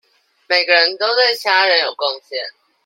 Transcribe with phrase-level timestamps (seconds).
[0.49, 2.53] 每個人都對其他人有貢獻